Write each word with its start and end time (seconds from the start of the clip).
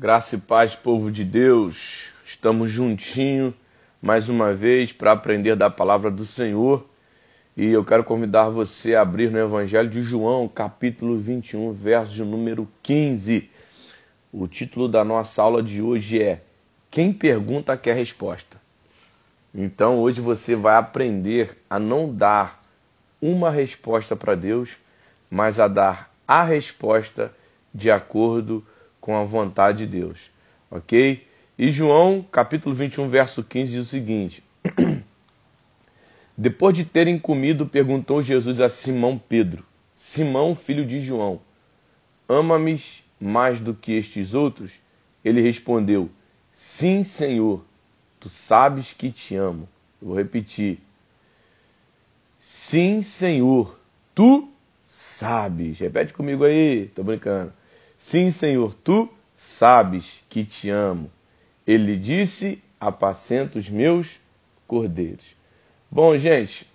Graça 0.00 0.36
e 0.36 0.38
paz, 0.38 0.76
povo 0.76 1.10
de 1.10 1.24
Deus. 1.24 2.10
Estamos 2.24 2.70
juntinho 2.70 3.52
mais 4.00 4.28
uma 4.28 4.54
vez 4.54 4.92
para 4.92 5.10
aprender 5.10 5.56
da 5.56 5.68
palavra 5.68 6.08
do 6.08 6.24
Senhor. 6.24 6.86
E 7.56 7.66
eu 7.66 7.84
quero 7.84 8.04
convidar 8.04 8.48
você 8.48 8.94
a 8.94 9.00
abrir 9.00 9.28
no 9.28 9.40
Evangelho 9.40 9.90
de 9.90 10.00
João, 10.00 10.46
capítulo 10.46 11.18
21, 11.18 11.72
verso 11.72 12.24
número 12.24 12.68
15. 12.80 13.50
O 14.32 14.46
título 14.46 14.86
da 14.86 15.04
nossa 15.04 15.42
aula 15.42 15.60
de 15.60 15.82
hoje 15.82 16.22
é 16.22 16.42
Quem 16.92 17.12
pergunta 17.12 17.76
quer 17.76 17.96
resposta. 17.96 18.56
Então 19.52 19.98
hoje 19.98 20.20
você 20.20 20.54
vai 20.54 20.76
aprender 20.76 21.58
a 21.68 21.76
não 21.76 22.14
dar 22.14 22.60
uma 23.20 23.50
resposta 23.50 24.14
para 24.14 24.36
Deus, 24.36 24.76
mas 25.28 25.58
a 25.58 25.66
dar 25.66 26.08
a 26.24 26.44
resposta 26.44 27.32
de 27.74 27.90
acordo 27.90 28.60
com 28.60 28.77
com 29.08 29.16
a 29.16 29.24
vontade 29.24 29.86
de 29.86 30.00
Deus. 30.00 30.30
Ok? 30.70 31.26
E 31.58 31.70
João, 31.70 32.22
capítulo 32.30 32.74
21, 32.74 33.08
verso 33.08 33.42
15, 33.42 33.72
diz 33.72 33.86
o 33.86 33.88
seguinte: 33.88 34.44
Depois 36.36 36.76
de 36.76 36.84
terem 36.84 37.18
comido, 37.18 37.64
perguntou 37.64 38.20
Jesus 38.20 38.60
a 38.60 38.68
Simão 38.68 39.16
Pedro: 39.16 39.64
Simão, 39.96 40.54
filho 40.54 40.84
de 40.84 41.00
João, 41.00 41.40
ama-me 42.28 42.78
mais 43.18 43.62
do 43.62 43.72
que 43.72 43.92
estes 43.92 44.34
outros? 44.34 44.72
Ele 45.24 45.40
respondeu: 45.40 46.10
Sim, 46.52 47.02
Senhor, 47.02 47.64
tu 48.20 48.28
sabes 48.28 48.92
que 48.92 49.10
te 49.10 49.34
amo. 49.34 49.66
Vou 50.02 50.14
repetir. 50.14 50.82
Sim, 52.38 53.02
Senhor, 53.02 53.80
tu 54.14 54.52
sabes. 54.84 55.78
Repete 55.78 56.12
comigo 56.12 56.44
aí, 56.44 56.90
tô 56.94 57.02
brincando. 57.02 57.54
Sim, 57.98 58.30
Senhor, 58.30 58.74
tu 58.82 59.08
sabes 59.34 60.24
que 60.28 60.44
te 60.44 60.70
amo. 60.70 61.10
Ele 61.66 61.96
disse: 61.96 62.62
Apacenta 62.80 63.58
os 63.58 63.68
meus 63.68 64.20
cordeiros. 64.66 65.24
Bom, 65.90 66.16
gente, 66.16 66.66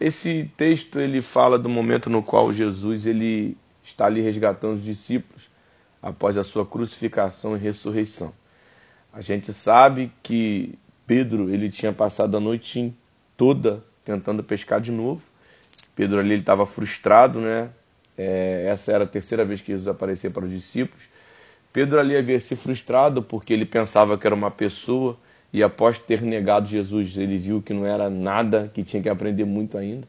esse 0.00 0.50
texto 0.56 1.00
ele 1.00 1.20
fala 1.20 1.58
do 1.58 1.68
momento 1.68 2.08
no 2.08 2.22
qual 2.22 2.52
Jesus 2.52 3.04
ele 3.04 3.56
está 3.82 4.06
ali 4.06 4.20
resgatando 4.20 4.76
os 4.76 4.84
discípulos 4.84 5.50
após 6.00 6.36
a 6.36 6.44
sua 6.44 6.64
crucificação 6.64 7.56
e 7.56 7.60
ressurreição. 7.60 8.32
A 9.12 9.20
gente 9.20 9.52
sabe 9.52 10.12
que 10.22 10.78
Pedro 11.06 11.50
ele 11.50 11.70
tinha 11.70 11.92
passado 11.92 12.36
a 12.36 12.40
noite 12.40 12.94
toda 13.36 13.84
tentando 14.04 14.42
pescar 14.44 14.80
de 14.80 14.92
novo. 14.92 15.22
Pedro 15.94 16.20
ali 16.20 16.32
ele 16.32 16.42
estava 16.42 16.64
frustrado, 16.64 17.40
né? 17.40 17.70
É, 18.22 18.66
essa 18.68 18.92
era 18.92 19.04
a 19.04 19.06
terceira 19.06 19.46
vez 19.46 19.62
que 19.62 19.72
Jesus 19.72 19.88
aparecia 19.88 20.30
para 20.30 20.44
os 20.44 20.50
discípulos. 20.50 21.04
Pedro 21.72 21.98
ali 21.98 22.14
havia 22.14 22.38
se 22.38 22.54
frustrado 22.54 23.22
porque 23.22 23.54
ele 23.54 23.64
pensava 23.64 24.18
que 24.18 24.26
era 24.26 24.34
uma 24.34 24.50
pessoa 24.50 25.16
e 25.50 25.62
após 25.62 25.98
ter 25.98 26.20
negado 26.20 26.68
Jesus, 26.68 27.16
ele 27.16 27.38
viu 27.38 27.62
que 27.62 27.72
não 27.72 27.86
era 27.86 28.10
nada, 28.10 28.70
que 28.74 28.82
tinha 28.82 29.02
que 29.02 29.08
aprender 29.08 29.46
muito 29.46 29.78
ainda. 29.78 30.06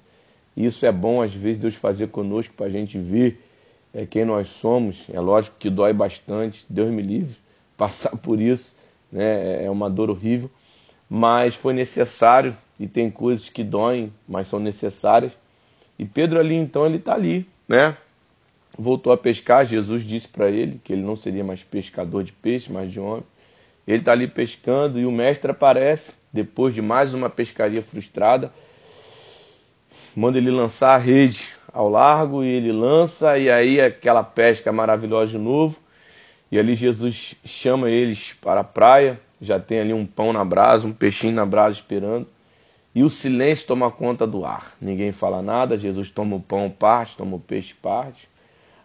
Isso 0.57 0.85
é 0.85 0.91
bom 0.91 1.21
às 1.21 1.33
vezes 1.33 1.57
Deus 1.57 1.75
fazer 1.75 2.07
conosco 2.07 2.53
para 2.53 2.65
a 2.65 2.69
gente 2.69 2.97
ver 2.97 3.41
é, 3.93 4.05
quem 4.05 4.25
nós 4.25 4.49
somos. 4.49 5.05
É 5.09 5.19
lógico 5.21 5.55
que 5.57 5.69
dói 5.69 5.93
bastante, 5.93 6.65
Deus 6.69 6.89
me 6.89 7.01
livre, 7.01 7.37
passar 7.77 8.17
por 8.17 8.41
isso 8.41 8.75
né, 9.09 9.63
é 9.63 9.69
uma 9.69 9.89
dor 9.89 10.09
horrível, 10.09 10.51
mas 11.09 11.55
foi 11.55 11.73
necessário 11.73 12.53
e 12.77 12.87
tem 12.87 13.09
coisas 13.09 13.47
que 13.47 13.63
doem, 13.63 14.11
mas 14.27 14.47
são 14.47 14.59
necessárias. 14.59 15.37
E 15.97 16.05
Pedro 16.05 16.39
ali 16.39 16.55
então 16.55 16.85
ele 16.85 16.97
está 16.97 17.13
ali 17.13 17.47
né? 17.71 17.95
Voltou 18.77 19.13
a 19.13 19.17
pescar, 19.17 19.65
Jesus 19.65 20.03
disse 20.03 20.27
para 20.27 20.49
ele 20.49 20.79
que 20.83 20.93
ele 20.93 21.01
não 21.01 21.15
seria 21.15 21.43
mais 21.43 21.63
pescador 21.63 22.23
de 22.23 22.33
peixe, 22.33 22.71
mas 22.71 22.91
de 22.91 22.99
homem. 22.99 23.23
Ele 23.87 23.99
está 23.99 24.11
ali 24.11 24.27
pescando 24.27 24.99
e 24.99 25.05
o 25.05 25.11
mestre 25.11 25.51
aparece, 25.51 26.13
depois 26.31 26.73
de 26.75 26.81
mais 26.81 27.13
uma 27.13 27.29
pescaria 27.29 27.81
frustrada, 27.81 28.51
manda 30.15 30.37
ele 30.37 30.51
lançar 30.51 30.95
a 30.95 30.97
rede 30.97 31.53
ao 31.73 31.89
largo 31.89 32.43
e 32.43 32.47
ele 32.47 32.71
lança, 32.71 33.37
e 33.37 33.49
aí 33.49 33.79
aquela 33.79 34.23
pesca 34.23 34.71
maravilhosa 34.71 35.31
de 35.31 35.37
novo. 35.37 35.77
E 36.51 36.59
ali 36.59 36.75
Jesus 36.75 37.35
chama 37.45 37.89
eles 37.89 38.33
para 38.41 38.59
a 38.59 38.63
praia, 38.63 39.19
já 39.41 39.59
tem 39.59 39.79
ali 39.79 39.93
um 39.93 40.05
pão 40.05 40.33
na 40.33 40.43
brasa, 40.43 40.85
um 40.85 40.93
peixinho 40.93 41.33
na 41.33 41.45
brasa 41.45 41.77
esperando. 41.77 42.27
E 42.93 43.03
o 43.03 43.09
silêncio 43.09 43.67
toma 43.67 43.89
conta 43.89 44.27
do 44.27 44.45
ar. 44.45 44.73
Ninguém 44.81 45.11
fala 45.11 45.41
nada, 45.41 45.77
Jesus 45.77 46.09
toma 46.09 46.35
o 46.35 46.41
pão, 46.41 46.69
parte, 46.69 47.15
toma 47.15 47.37
o 47.37 47.39
peixe, 47.39 47.73
parte. 47.73 48.27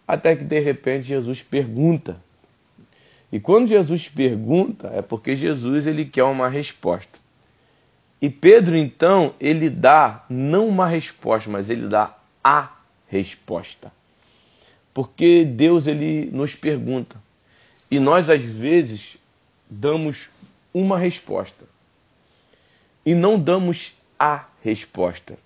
Até 0.07 0.35
que 0.35 0.43
de 0.43 0.59
repente 0.59 1.07
Jesus 1.07 1.41
pergunta. 1.41 2.17
E 3.31 3.39
quando 3.39 3.67
Jesus 3.67 4.07
pergunta, 4.07 4.89
é 4.93 5.01
porque 5.01 5.35
Jesus 5.35 5.85
ele 5.85 6.05
quer 6.05 6.23
uma 6.23 6.47
resposta. 6.47 7.19
E 8.21 8.29
Pedro 8.29 8.75
então, 8.75 9.33
ele 9.39 9.69
dá 9.69 10.25
não 10.29 10.67
uma 10.67 10.87
resposta, 10.87 11.49
mas 11.49 11.69
ele 11.69 11.87
dá 11.87 12.17
a 12.41 12.71
resposta. 13.07 13.91
Porque 14.93 15.43
Deus 15.43 15.85
ele 15.85 16.31
nos 16.31 16.55
pergunta. 16.55 17.17
E 17.91 17.99
nós 17.99 18.29
às 18.29 18.41
vezes 18.41 19.17
damos 19.69 20.29
uma 20.73 20.97
resposta 20.97 21.65
e 23.07 23.13
não 23.13 23.39
damos 23.39 23.93
a 24.19 24.45
resposta. 24.63 25.37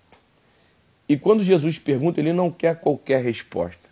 E 1.08 1.16
quando 1.16 1.42
Jesus 1.42 1.78
pergunta, 1.78 2.20
ele 2.20 2.32
não 2.32 2.50
quer 2.50 2.76
qualquer 2.76 3.22
resposta. 3.22 3.90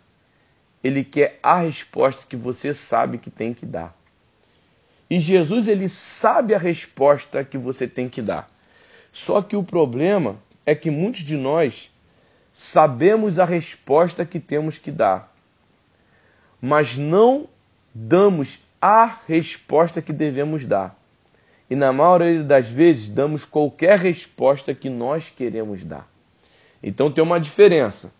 Ele 0.83 1.03
quer 1.03 1.39
a 1.43 1.59
resposta 1.59 2.25
que 2.27 2.35
você 2.35 2.73
sabe 2.73 3.17
que 3.17 3.29
tem 3.29 3.53
que 3.53 3.65
dar. 3.65 3.95
E 5.09 5.19
Jesus 5.19 5.67
ele 5.67 5.89
sabe 5.89 6.55
a 6.55 6.57
resposta 6.57 7.43
que 7.43 7.57
você 7.57 7.87
tem 7.87 8.09
que 8.09 8.21
dar. 8.21 8.47
Só 9.11 9.41
que 9.41 9.55
o 9.55 9.63
problema 9.63 10.37
é 10.65 10.73
que 10.73 10.89
muitos 10.89 11.21
de 11.21 11.35
nós 11.35 11.91
sabemos 12.53 13.39
a 13.39 13.45
resposta 13.45 14.25
que 14.25 14.39
temos 14.39 14.77
que 14.77 14.91
dar, 14.91 15.33
mas 16.61 16.95
não 16.95 17.47
damos 17.93 18.59
a 18.81 19.19
resposta 19.27 20.01
que 20.01 20.13
devemos 20.13 20.65
dar 20.65 21.00
e 21.71 21.75
na 21.75 21.93
maioria 21.93 22.43
das 22.43 22.67
vezes 22.67 23.07
damos 23.07 23.45
qualquer 23.45 23.97
resposta 23.97 24.75
que 24.75 24.89
nós 24.89 25.29
queremos 25.29 25.85
dar. 25.85 26.05
Então 26.83 27.09
tem 27.09 27.23
uma 27.23 27.39
diferença 27.39 28.13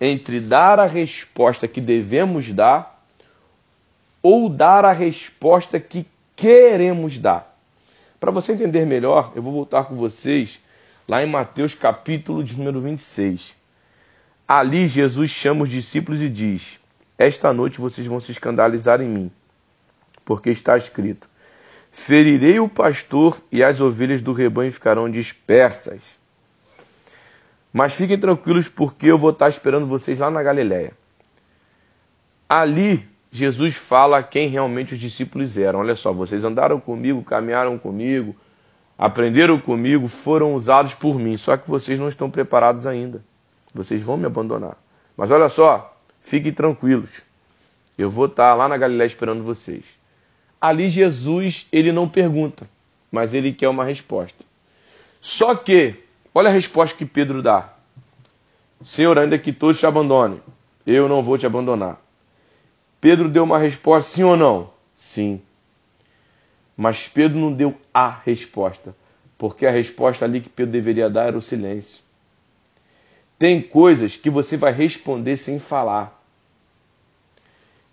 entre 0.00 0.40
dar 0.40 0.80
a 0.80 0.86
resposta 0.86 1.68
que 1.68 1.78
devemos 1.78 2.50
dar 2.52 3.04
ou 4.22 4.48
dar 4.48 4.86
a 4.86 4.92
resposta 4.92 5.78
que 5.78 6.06
queremos 6.34 7.18
dar. 7.18 7.54
Para 8.18 8.30
você 8.30 8.52
entender 8.52 8.86
melhor, 8.86 9.30
eu 9.36 9.42
vou 9.42 9.52
voltar 9.52 9.84
com 9.84 9.94
vocês 9.94 10.58
lá 11.06 11.22
em 11.22 11.26
Mateus 11.26 11.74
capítulo 11.74 12.42
de 12.42 12.56
número 12.56 12.80
26. 12.80 13.54
Ali 14.48 14.88
Jesus 14.88 15.30
chama 15.30 15.64
os 15.64 15.68
discípulos 15.68 16.22
e 16.22 16.30
diz: 16.30 16.80
Esta 17.18 17.52
noite 17.52 17.78
vocês 17.78 18.06
vão 18.06 18.20
se 18.20 18.32
escandalizar 18.32 19.02
em 19.02 19.08
mim, 19.08 19.30
porque 20.24 20.48
está 20.48 20.78
escrito: 20.78 21.28
Ferirei 21.98 22.60
o 22.60 22.68
pastor 22.68 23.40
e 23.50 23.64
as 23.64 23.80
ovelhas 23.80 24.20
do 24.20 24.34
rebanho 24.34 24.70
ficarão 24.70 25.10
dispersas. 25.10 26.20
Mas 27.72 27.94
fiquem 27.94 28.18
tranquilos, 28.18 28.68
porque 28.68 29.06
eu 29.06 29.16
vou 29.16 29.30
estar 29.30 29.48
esperando 29.48 29.86
vocês 29.86 30.18
lá 30.18 30.30
na 30.30 30.42
Galiléia. 30.42 30.92
Ali, 32.46 33.08
Jesus 33.32 33.76
fala 33.76 34.22
quem 34.22 34.46
realmente 34.46 34.92
os 34.92 35.00
discípulos 35.00 35.56
eram. 35.56 35.78
Olha 35.78 35.96
só, 35.96 36.12
vocês 36.12 36.44
andaram 36.44 36.78
comigo, 36.78 37.24
caminharam 37.24 37.78
comigo, 37.78 38.36
aprenderam 38.98 39.58
comigo, 39.58 40.06
foram 40.06 40.54
usados 40.54 40.92
por 40.92 41.18
mim. 41.18 41.38
Só 41.38 41.56
que 41.56 41.66
vocês 41.68 41.98
não 41.98 42.08
estão 42.08 42.30
preparados 42.30 42.86
ainda. 42.86 43.24
Vocês 43.72 44.02
vão 44.02 44.18
me 44.18 44.26
abandonar. 44.26 44.76
Mas 45.16 45.30
olha 45.30 45.48
só, 45.48 45.98
fiquem 46.20 46.52
tranquilos. 46.52 47.24
Eu 47.96 48.10
vou 48.10 48.26
estar 48.26 48.52
lá 48.54 48.68
na 48.68 48.76
Galiléia 48.76 49.08
esperando 49.08 49.42
vocês. 49.42 49.95
Ali 50.60 50.88
Jesus, 50.88 51.66
ele 51.70 51.92
não 51.92 52.08
pergunta, 52.08 52.68
mas 53.10 53.34
ele 53.34 53.52
quer 53.52 53.68
uma 53.68 53.84
resposta. 53.84 54.44
Só 55.20 55.54
que, 55.54 55.94
olha 56.34 56.48
a 56.48 56.52
resposta 56.52 56.96
que 56.96 57.04
Pedro 57.04 57.42
dá. 57.42 57.72
Senhor, 58.84 59.18
ainda 59.18 59.38
que 59.38 59.52
todos 59.52 59.78
te 59.78 59.86
abandonem, 59.86 60.40
eu 60.86 61.08
não 61.08 61.22
vou 61.22 61.36
te 61.36 61.46
abandonar. 61.46 62.00
Pedro 63.00 63.28
deu 63.28 63.44
uma 63.44 63.58
resposta, 63.58 64.10
sim 64.10 64.22
ou 64.22 64.36
não? 64.36 64.70
Sim. 64.96 65.40
Mas 66.76 67.08
Pedro 67.08 67.38
não 67.38 67.52
deu 67.52 67.74
a 67.92 68.10
resposta, 68.10 68.94
porque 69.38 69.66
a 69.66 69.70
resposta 69.70 70.24
ali 70.24 70.40
que 70.40 70.48
Pedro 70.48 70.72
deveria 70.72 71.08
dar 71.08 71.26
era 71.28 71.38
o 71.38 71.42
silêncio. 71.42 72.02
Tem 73.38 73.60
coisas 73.60 74.16
que 74.16 74.30
você 74.30 74.56
vai 74.56 74.72
responder 74.72 75.36
sem 75.36 75.58
falar. 75.58 76.15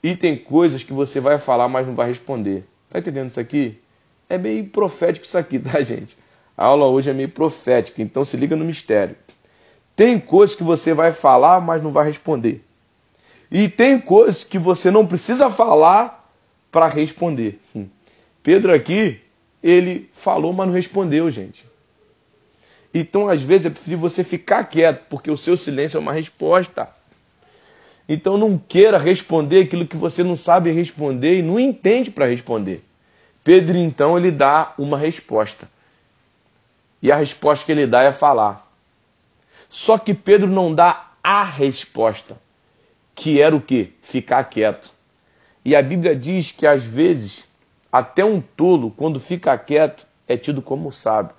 E 0.04 0.16
tem 0.16 0.36
coisas 0.36 0.84
que 0.84 0.92
você 0.92 1.20
vai 1.20 1.40
falar, 1.40 1.70
mas 1.70 1.88
não 1.88 1.96
vai 1.96 2.08
responder. 2.10 2.66
Tá 2.90 3.00
entendendo 3.00 3.30
isso 3.30 3.40
aqui? 3.40 3.80
É 4.30 4.38
meio 4.38 4.66
profético 4.66 5.26
isso 5.26 5.38
aqui, 5.38 5.58
tá, 5.60 5.82
gente? 5.82 6.18
A 6.58 6.66
aula 6.66 6.86
hoje 6.86 7.10
é 7.10 7.14
meio 7.14 7.30
profética, 7.30 8.02
então 8.02 8.26
se 8.26 8.36
liga 8.38 8.56
no 8.56 8.66
mistério. 8.66 9.16
Tem 9.96 10.20
coisas 10.20 10.56
que 10.56 10.64
você 10.64 10.94
vai 10.94 11.12
falar, 11.12 11.62
mas 11.62 11.82
não 11.82 11.92
vai 11.92 12.06
responder. 12.06 12.64
E 13.50 13.70
tem 13.70 14.00
coisas 14.00 14.44
que 14.44 14.60
você 14.60 14.92
não 14.92 15.08
precisa 15.08 15.50
falar, 15.50 16.24
para 16.74 16.88
responder. 16.88 17.62
Hum. 17.76 17.86
Pedro 18.42 18.74
aqui, 18.74 19.22
ele 19.62 20.10
falou, 20.12 20.52
mas 20.52 20.68
não 20.68 20.74
respondeu, 20.74 21.30
gente. 21.30 21.64
Então, 22.92 23.30
às 23.30 23.44
vezes, 23.44 23.68
é 23.68 23.70
preciso 23.70 23.96
você 23.98 24.24
ficar 24.24 24.64
quieto, 24.66 25.06
porque 25.08 25.30
o 25.30 25.38
seu 25.38 25.56
silêncio 25.56 25.98
é 25.98 26.00
uma 26.00 26.12
resposta. 26.12 26.90
Então, 28.08 28.38
não 28.38 28.58
queira 28.58 28.98
responder 28.98 29.62
aquilo 29.62 29.88
que 29.88 29.96
você 29.96 30.24
não 30.24 30.36
sabe 30.36 30.72
responder 30.72 31.40
e 31.40 31.42
não 31.42 31.60
entende 31.60 32.12
para 32.12 32.28
responder. 32.28 32.84
Pedro, 33.44 33.78
então, 33.78 34.18
ele 34.18 34.32
dá 34.32 34.74
uma 34.78 34.98
resposta. 34.98 35.68
E 37.02 37.12
a 37.12 37.16
resposta 37.16 37.66
que 37.66 37.72
ele 37.72 37.88
dá 37.88 38.04
é 38.04 38.12
falar. 38.12 38.72
Só 39.70 39.98
que 39.98 40.14
Pedro 40.14 40.48
não 40.48 40.74
dá 40.74 41.12
a 41.24 41.44
resposta, 41.44 42.38
que 43.16 43.42
era 43.42 43.56
o 43.56 43.62
quê? 43.62 43.92
Ficar 44.02 44.44
quieto. 44.44 44.92
E 45.66 45.76
a 45.76 45.82
Bíblia 45.82 46.16
diz 46.16 46.52
que 46.52 46.68
às 46.68 46.84
vezes, 46.84 47.46
até 47.92 48.24
um 48.24 48.42
tolo, 48.42 48.92
quando 48.92 49.20
fica 49.20 49.58
quieto, 49.58 50.06
é 50.28 50.36
tido 50.36 50.62
como 50.62 50.92
sábio. 50.92 51.34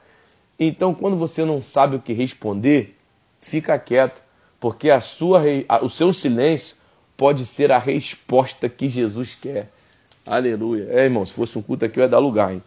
Então, 0.58 0.94
quando 0.94 1.16
você 1.16 1.44
não 1.44 1.62
sabe 1.62 1.96
o 1.96 2.00
que 2.00 2.12
responder, 2.12 2.96
fica 3.40 3.78
quieto, 3.78 4.22
porque 4.64 4.88
a 4.88 4.98
sua, 4.98 5.42
o 5.82 5.90
seu 5.90 6.10
silêncio 6.10 6.74
pode 7.18 7.44
ser 7.44 7.70
a 7.70 7.78
resposta 7.78 8.66
que 8.66 8.88
Jesus 8.88 9.34
quer. 9.34 9.70
Aleluia. 10.24 10.86
É, 10.88 11.04
irmão, 11.04 11.22
se 11.22 11.34
fosse 11.34 11.58
um 11.58 11.60
culto 11.60 11.84
aqui, 11.84 11.98
eu 11.98 12.02
ia 12.02 12.08
dar 12.08 12.18
lugar, 12.18 12.50
hein? 12.50 12.62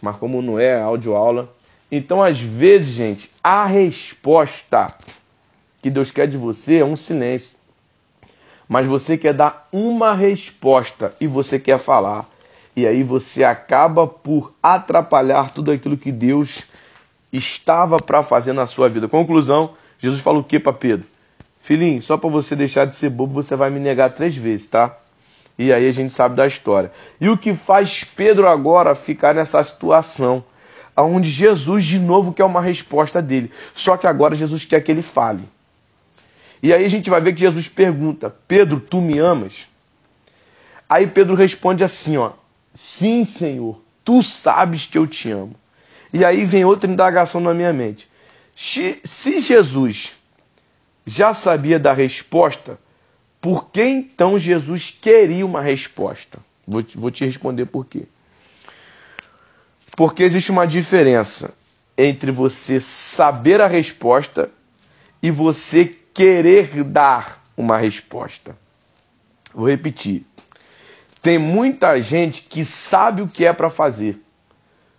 Mas 0.00 0.16
como 0.16 0.40
não 0.40 0.60
é 0.60 0.80
áudio-aula. 0.80 1.52
Então, 1.90 2.22
às 2.22 2.38
vezes, 2.38 2.94
gente, 2.94 3.30
a 3.42 3.64
resposta 3.64 4.94
que 5.82 5.90
Deus 5.90 6.12
quer 6.12 6.28
de 6.28 6.36
você 6.36 6.76
é 6.76 6.84
um 6.84 6.96
silêncio. 6.96 7.58
Mas 8.68 8.86
você 8.86 9.18
quer 9.18 9.34
dar 9.34 9.68
uma 9.72 10.14
resposta 10.14 11.16
e 11.20 11.26
você 11.26 11.58
quer 11.58 11.80
falar. 11.80 12.30
E 12.76 12.86
aí 12.86 13.02
você 13.02 13.42
acaba 13.42 14.06
por 14.06 14.54
atrapalhar 14.62 15.50
tudo 15.50 15.72
aquilo 15.72 15.96
que 15.96 16.12
Deus 16.12 16.62
estava 17.32 17.96
para 17.96 18.22
fazer 18.22 18.52
na 18.52 18.68
sua 18.68 18.88
vida. 18.88 19.08
Conclusão, 19.08 19.74
Jesus 19.98 20.20
falou 20.20 20.40
o 20.40 20.44
que 20.44 20.60
para 20.60 20.72
Pedro? 20.72 21.13
Filhinho, 21.64 22.02
só 22.02 22.18
para 22.18 22.28
você 22.28 22.54
deixar 22.54 22.84
de 22.84 22.94
ser 22.94 23.08
bobo, 23.08 23.42
você 23.42 23.56
vai 23.56 23.70
me 23.70 23.80
negar 23.80 24.10
três 24.10 24.36
vezes, 24.36 24.66
tá? 24.66 24.94
E 25.58 25.72
aí 25.72 25.88
a 25.88 25.92
gente 25.92 26.12
sabe 26.12 26.36
da 26.36 26.46
história. 26.46 26.92
E 27.18 27.26
o 27.30 27.38
que 27.38 27.54
faz 27.54 28.04
Pedro 28.04 28.46
agora 28.46 28.94
ficar 28.94 29.34
nessa 29.34 29.64
situação? 29.64 30.44
Onde 30.94 31.30
Jesus 31.30 31.86
de 31.86 31.98
novo 31.98 32.34
quer 32.34 32.44
uma 32.44 32.60
resposta 32.60 33.22
dele. 33.22 33.50
Só 33.74 33.96
que 33.96 34.06
agora 34.06 34.36
Jesus 34.36 34.66
quer 34.66 34.82
que 34.82 34.92
ele 34.92 35.00
fale. 35.00 35.42
E 36.62 36.70
aí 36.70 36.84
a 36.84 36.90
gente 36.90 37.08
vai 37.08 37.22
ver 37.22 37.32
que 37.32 37.40
Jesus 37.40 37.66
pergunta: 37.66 38.28
Pedro, 38.46 38.78
tu 38.78 39.00
me 39.00 39.18
amas? 39.18 39.66
Aí 40.86 41.06
Pedro 41.06 41.34
responde 41.34 41.82
assim: 41.82 42.18
ó, 42.18 42.32
Sim, 42.74 43.24
Senhor, 43.24 43.80
tu 44.04 44.22
sabes 44.22 44.84
que 44.84 44.98
eu 44.98 45.06
te 45.06 45.30
amo. 45.30 45.56
E 46.12 46.26
aí 46.26 46.44
vem 46.44 46.66
outra 46.66 46.90
indagação 46.90 47.40
na 47.40 47.54
minha 47.54 47.72
mente. 47.72 48.06
Se 48.54 49.40
Jesus 49.40 50.12
já 51.06 51.34
sabia 51.34 51.78
da 51.78 51.92
resposta, 51.92 52.78
por 53.40 53.70
que 53.70 53.82
então 53.82 54.38
Jesus 54.38 54.96
queria 55.00 55.44
uma 55.44 55.60
resposta? 55.60 56.38
Vou 56.66 56.82
te, 56.82 56.96
vou 56.96 57.10
te 57.10 57.24
responder 57.24 57.66
por 57.66 57.84
quê. 57.84 58.04
Porque 59.96 60.22
existe 60.22 60.50
uma 60.50 60.66
diferença 60.66 61.52
entre 61.96 62.30
você 62.30 62.80
saber 62.80 63.60
a 63.60 63.66
resposta 63.66 64.50
e 65.22 65.30
você 65.30 65.84
querer 66.12 66.82
dar 66.84 67.44
uma 67.56 67.76
resposta. 67.76 68.56
Vou 69.54 69.68
repetir. 69.68 70.26
Tem 71.22 71.38
muita 71.38 72.00
gente 72.00 72.42
que 72.42 72.64
sabe 72.64 73.22
o 73.22 73.28
que 73.28 73.46
é 73.46 73.52
para 73.52 73.70
fazer, 73.70 74.20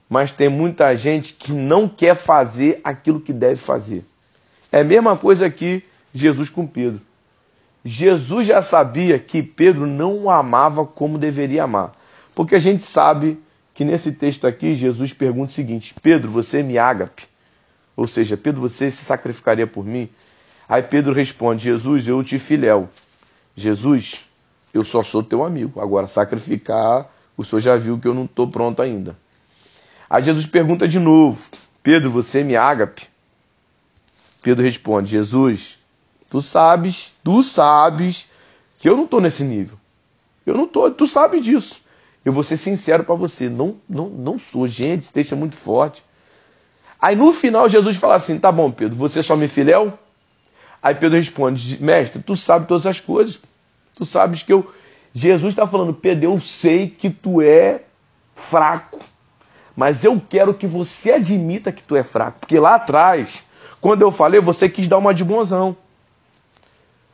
mas 0.10 0.32
tem 0.32 0.50
muita 0.50 0.96
gente 0.96 1.34
que 1.34 1.52
não 1.52 1.88
quer 1.88 2.16
fazer 2.16 2.80
aquilo 2.84 3.20
que 3.20 3.34
deve 3.34 3.58
fazer. 3.58 4.06
É 4.72 4.80
a 4.80 4.84
mesma 4.84 5.18
coisa 5.18 5.50
que 5.50 5.84
Jesus 6.16 6.50
com 6.50 6.66
Pedro. 6.66 7.02
Jesus 7.84 8.48
já 8.48 8.62
sabia 8.62 9.20
que 9.20 9.44
Pedro 9.44 9.86
não 9.86 10.24
o 10.24 10.30
amava 10.30 10.86
como 10.86 11.20
deveria 11.20 11.64
amar. 11.66 11.92
Porque 12.34 12.56
a 12.56 12.60
gente 12.60 12.84
sabe 12.84 13.40
que 13.74 13.86
nesse 13.86 14.12
texto 14.12 14.48
aqui 14.48 14.76
Jesus 14.76 15.14
pergunta 15.14 15.52
o 15.52 15.56
seguinte: 15.56 15.94
Pedro, 16.02 16.32
você 16.32 16.64
me 16.64 16.78
ágape? 16.78 17.28
Ou 17.96 18.08
seja, 18.08 18.36
Pedro, 18.36 18.62
você 18.62 18.90
se 18.90 19.06
sacrificaria 19.06 19.68
por 19.68 19.86
mim? 19.86 20.10
Aí 20.68 20.82
Pedro 20.82 21.14
responde: 21.14 21.66
Jesus, 21.66 22.08
eu 22.08 22.24
te 22.24 22.40
filéu. 22.40 22.90
Jesus, 23.56 24.26
eu 24.74 24.84
só 24.84 25.04
sou 25.04 25.22
teu 25.22 25.44
amigo. 25.44 25.80
Agora, 25.80 26.08
sacrificar, 26.08 27.10
o 27.38 27.44
senhor 27.44 27.60
já 27.60 27.76
viu 27.76 28.00
que 28.00 28.08
eu 28.08 28.14
não 28.14 28.26
estou 28.26 28.48
pronto 28.48 28.82
ainda. 28.82 29.16
Aí 30.10 30.24
Jesus 30.24 30.46
pergunta 30.46 30.88
de 30.88 31.00
novo: 31.00 31.40
Pedro, 31.84 32.10
você 32.10 32.44
me 32.44 32.56
ágape? 32.56 33.08
Pedro 34.42 34.64
responde: 34.64 35.12
Jesus, 35.12 35.78
tu 36.30 36.42
sabes, 36.42 37.14
tu 37.24 37.44
sabes 37.44 38.28
que 38.78 38.90
eu 38.90 38.96
não 38.96 39.06
estou 39.06 39.22
nesse 39.22 39.44
nível. 39.44 39.78
Eu 40.46 40.56
não 40.56 40.66
estou, 40.66 40.92
tu 40.92 41.08
sabes 41.08 41.44
disso. 41.44 41.82
Eu 42.24 42.34
vou 42.34 42.44
ser 42.44 42.58
sincero 42.58 43.04
para 43.04 43.16
você, 43.16 43.50
não, 43.50 43.78
não, 43.88 44.10
não 44.10 44.40
sou. 44.40 44.68
Gente, 44.68 45.08
é 45.32 45.36
muito 45.36 45.56
forte. 45.56 46.04
Aí 47.00 47.16
no 47.16 47.32
final 47.32 47.70
Jesus 47.70 47.98
fala 47.98 48.16
assim: 48.16 48.40
tá 48.40 48.52
bom, 48.52 48.72
Pedro, 48.72 48.98
você 48.98 49.22
só 49.22 49.36
me 49.36 49.48
filéu? 49.48 49.94
Aí 50.82 50.96
Pedro 50.96 51.18
responde: 51.18 51.82
Mestre, 51.84 52.22
tu 52.22 52.36
sabes 52.36 52.68
todas 52.68 52.86
as 52.86 53.00
coisas. 53.00 53.40
Tu 53.96 54.06
sabes 54.06 54.44
que 54.44 54.52
eu. 54.52 54.72
Jesus 55.14 55.54
está 55.54 55.66
falando, 55.66 55.94
Pedro, 55.94 56.26
eu 56.26 56.40
sei 56.40 56.90
que 56.90 57.10
tu 57.10 57.42
é 57.42 57.84
fraco. 58.34 59.00
Mas 59.76 60.04
eu 60.04 60.22
quero 60.30 60.54
que 60.54 60.68
você 60.68 61.14
admita 61.14 61.72
que 61.72 61.84
tu 61.84 61.96
é 61.96 62.04
fraco. 62.04 62.40
Porque 62.40 62.60
lá 62.60 62.76
atrás, 62.76 63.44
quando 63.80 64.02
eu 64.02 64.12
falei, 64.12 64.40
você 64.40 64.68
quis 64.68 64.88
dar 64.88 64.98
uma 64.98 65.14
de 65.14 65.24
bonzão. 65.24 65.76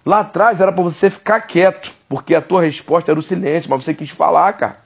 Lá 0.05 0.21
atrás 0.21 0.59
era 0.59 0.71
para 0.71 0.83
você 0.83 1.09
ficar 1.09 1.41
quieto, 1.41 1.91
porque 2.09 2.33
a 2.33 2.41
tua 2.41 2.61
resposta 2.61 3.11
era 3.11 3.19
o 3.19 3.23
silêncio, 3.23 3.69
mas 3.69 3.83
você 3.83 3.93
quis 3.93 4.09
falar, 4.09 4.53
cara. 4.53 4.77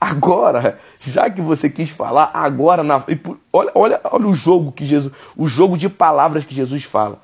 Agora, 0.00 0.78
já 1.00 1.28
que 1.28 1.40
você 1.40 1.68
quis 1.68 1.90
falar, 1.90 2.30
agora 2.32 2.84
na, 2.84 3.04
olha, 3.52 3.72
olha, 3.74 4.00
olha 4.04 4.26
o 4.26 4.34
jogo 4.34 4.70
que 4.70 4.84
Jesus, 4.84 5.12
o 5.36 5.48
jogo 5.48 5.76
de 5.76 5.88
palavras 5.88 6.44
que 6.44 6.54
Jesus 6.54 6.84
fala. 6.84 7.20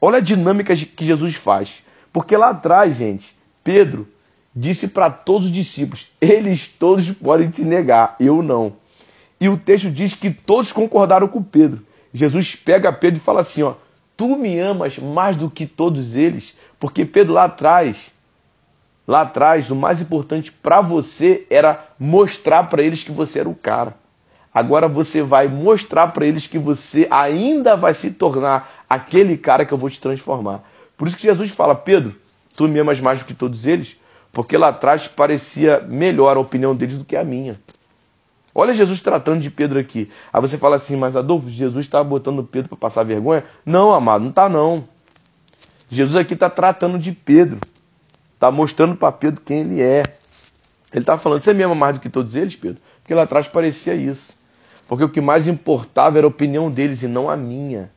Olha 0.00 0.18
a 0.18 0.20
dinâmica 0.20 0.76
que 0.76 1.04
Jesus 1.04 1.34
faz. 1.34 1.82
Porque 2.12 2.36
lá 2.36 2.50
atrás, 2.50 2.96
gente, 2.96 3.34
Pedro 3.64 4.06
disse 4.54 4.88
para 4.88 5.10
todos 5.10 5.46
os 5.46 5.52
discípulos: 5.52 6.12
eles 6.20 6.68
todos 6.68 7.10
podem 7.10 7.50
te 7.50 7.62
negar, 7.62 8.16
eu 8.20 8.42
não. 8.42 8.74
E 9.40 9.48
o 9.48 9.56
texto 9.56 9.90
diz 9.90 10.14
que 10.14 10.30
todos 10.30 10.72
concordaram 10.72 11.26
com 11.26 11.42
Pedro. 11.42 11.84
Jesus 12.12 12.54
pega 12.54 12.92
Pedro 12.92 13.18
e 13.18 13.22
fala 13.24 13.40
assim: 13.40 13.62
ó, 13.62 13.74
tu 14.20 14.36
me 14.36 14.58
amas 14.58 14.98
mais 14.98 15.34
do 15.34 15.48
que 15.48 15.64
todos 15.64 16.14
eles, 16.14 16.54
porque 16.78 17.06
Pedro 17.06 17.32
lá 17.32 17.44
atrás, 17.44 18.12
lá 19.08 19.22
atrás, 19.22 19.70
o 19.70 19.74
mais 19.74 19.98
importante 19.98 20.52
para 20.52 20.82
você 20.82 21.46
era 21.48 21.86
mostrar 21.98 22.64
para 22.64 22.82
eles 22.82 23.02
que 23.02 23.10
você 23.10 23.40
era 23.40 23.48
o 23.48 23.54
cara. 23.54 23.94
Agora 24.52 24.86
você 24.86 25.22
vai 25.22 25.48
mostrar 25.48 26.08
para 26.08 26.26
eles 26.26 26.46
que 26.46 26.58
você 26.58 27.08
ainda 27.10 27.74
vai 27.74 27.94
se 27.94 28.10
tornar 28.10 28.84
aquele 28.86 29.38
cara 29.38 29.64
que 29.64 29.72
eu 29.72 29.78
vou 29.78 29.88
te 29.88 29.98
transformar. 29.98 30.68
Por 30.98 31.08
isso 31.08 31.16
que 31.16 31.26
Jesus 31.26 31.50
fala, 31.52 31.74
Pedro, 31.74 32.14
tu 32.54 32.68
me 32.68 32.78
amas 32.78 33.00
mais 33.00 33.20
do 33.20 33.24
que 33.24 33.32
todos 33.32 33.64
eles, 33.64 33.96
porque 34.30 34.54
lá 34.54 34.68
atrás 34.68 35.08
parecia 35.08 35.80
melhor 35.88 36.36
a 36.36 36.40
opinião 36.40 36.76
deles 36.76 36.98
do 36.98 37.06
que 37.06 37.16
a 37.16 37.24
minha. 37.24 37.58
Olha 38.60 38.74
Jesus 38.74 39.00
tratando 39.00 39.40
de 39.40 39.50
Pedro 39.50 39.78
aqui. 39.78 40.10
Aí 40.30 40.38
você 40.38 40.58
fala 40.58 40.76
assim, 40.76 40.94
mas 40.94 41.16
Adolfo, 41.16 41.48
Jesus 41.48 41.86
está 41.86 42.04
botando 42.04 42.44
Pedro 42.44 42.68
para 42.68 42.76
passar 42.76 43.04
vergonha? 43.04 43.42
Não, 43.64 43.90
amado, 43.90 44.20
não 44.20 44.28
está 44.28 44.50
não. 44.50 44.86
Jesus 45.88 46.14
aqui 46.14 46.34
está 46.34 46.50
tratando 46.50 46.98
de 46.98 47.10
Pedro. 47.10 47.58
Está 48.34 48.50
mostrando 48.50 48.94
para 48.94 49.10
Pedro 49.12 49.40
quem 49.40 49.60
ele 49.60 49.80
é. 49.80 50.14
Ele 50.92 51.00
está 51.02 51.16
falando, 51.16 51.40
você 51.40 51.54
me 51.54 51.62
ama 51.62 51.74
mais 51.74 51.96
do 51.96 52.02
que 52.02 52.10
todos 52.10 52.36
eles, 52.36 52.54
Pedro? 52.54 52.82
Porque 53.00 53.14
lá 53.14 53.22
atrás 53.22 53.48
parecia 53.48 53.94
isso. 53.94 54.38
Porque 54.86 55.04
o 55.04 55.08
que 55.08 55.22
mais 55.22 55.48
importava 55.48 56.18
era 56.18 56.26
a 56.26 56.28
opinião 56.28 56.70
deles 56.70 57.02
e 57.02 57.08
não 57.08 57.30
a 57.30 57.38
minha. 57.38 57.90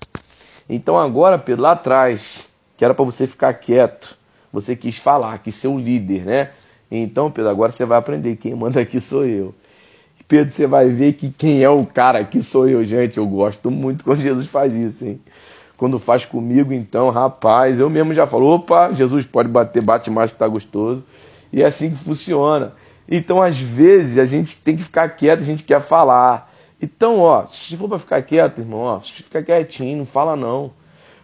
Então 0.70 0.98
agora, 0.98 1.38
Pedro, 1.38 1.64
lá 1.64 1.74
atrás, 1.74 2.48
que 2.78 2.86
era 2.86 2.94
para 2.94 3.04
você 3.04 3.28
ficar 3.28 3.54
quieto, 3.56 4.18
você 4.50 4.78
quis 4.78 4.98
falar, 4.98 5.40
quis 5.40 5.56
ser 5.56 5.68
o 5.68 5.78
líder, 5.78 6.24
né? 6.24 6.52
Então, 6.90 7.30
Pedro, 7.30 7.52
agora 7.52 7.74
você 7.74 7.84
vai 7.84 7.98
aprender. 7.98 8.38
Quem 8.38 8.56
manda 8.56 8.80
aqui 8.80 9.02
sou 9.02 9.26
eu. 9.26 9.54
Pedro, 10.28 10.54
você 10.54 10.66
vai 10.66 10.88
ver 10.90 11.14
que 11.14 11.30
quem 11.30 11.64
é 11.64 11.70
o 11.70 11.86
cara 11.86 12.20
aqui 12.20 12.42
sou 12.42 12.68
eu, 12.68 12.84
gente. 12.84 13.18
Eu 13.18 13.28
gosto 13.28 13.70
muito 13.70 14.04
quando 14.04 14.22
Jesus 14.22 14.48
faz 14.48 14.74
isso, 14.74 15.06
hein? 15.06 15.22
Quando 15.78 16.00
faz 16.00 16.26
comigo, 16.26 16.72
então, 16.72 17.10
rapaz, 17.10 17.80
eu 17.80 17.90
mesmo 17.90 18.14
já 18.14 18.26
falo, 18.26 18.48
opa, 18.48 18.92
Jesus 18.92 19.26
pode 19.26 19.50
bater, 19.50 19.82
bate 19.82 20.10
mais 20.10 20.32
que 20.32 20.38
tá 20.38 20.48
gostoso. 20.48 21.04
E 21.52 21.62
é 21.62 21.66
assim 21.66 21.92
que 21.92 21.98
funciona. 21.98 22.74
Então, 23.10 23.42
às 23.42 23.58
vezes, 23.58 24.18
a 24.18 24.26
gente 24.26 24.58
tem 24.58 24.78
que 24.78 24.84
ficar 24.84 25.10
quieto, 25.10 25.42
a 25.42 25.46
gente 25.46 25.64
quer 25.64 25.82
falar. 25.82 26.52
Então, 26.82 27.20
ó, 27.20 27.46
se 27.46 27.76
for 27.76 27.90
para 27.90 28.00
ficar 28.00 28.22
quieto, 28.22 28.60
irmão, 28.60 28.82
ó, 28.82 29.00
fica 29.00 29.44
quietinho, 29.44 29.98
não 29.98 30.06
fala 30.06 30.36
não. 30.36 30.72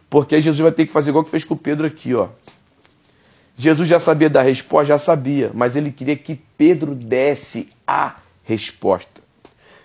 Porque 0.10 0.42
Jesus 0.42 0.60
vai 0.60 0.72
ter 0.72 0.86
que 0.86 0.92
fazer 0.92 1.12
igual 1.12 1.24
que 1.24 1.30
fez 1.30 1.44
com 1.44 1.54
o 1.54 1.58
Pedro 1.58 1.86
aqui, 1.88 2.14
ó. 2.16 2.28
Jesus 3.56 3.88
já 3.88 4.00
sabia 4.00 4.30
da 4.30 4.42
resposta, 4.42 4.86
já 4.86 4.98
sabia, 4.98 5.52
mas 5.54 5.76
ele 5.76 5.92
queria 5.92 6.16
que 6.16 6.40
Pedro 6.58 6.96
desse 6.96 7.70
a 7.86 8.16
resposta. 8.50 9.22